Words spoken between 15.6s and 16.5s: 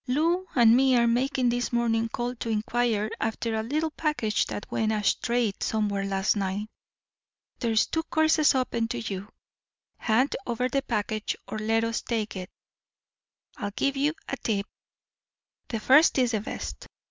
the first is the